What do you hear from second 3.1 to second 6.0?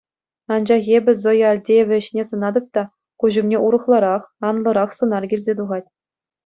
куҫ умне урӑхларах, анлӑрах сӑнар килсе тухать.